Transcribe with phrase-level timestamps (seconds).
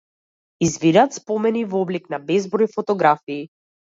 [0.67, 3.39] Извираат спомени, во облик на безброј фотографии.